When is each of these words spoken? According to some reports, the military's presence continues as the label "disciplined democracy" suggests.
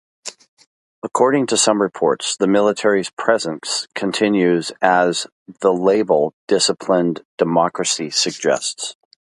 According 1.03 1.45
to 1.45 1.57
some 1.57 1.79
reports, 1.79 2.35
the 2.35 2.47
military's 2.47 3.11
presence 3.11 3.87
continues 3.93 4.71
as 4.81 5.27
the 5.59 5.71
label 5.71 6.33
"disciplined 6.47 7.23
democracy" 7.37 8.09
suggests. 8.09 8.95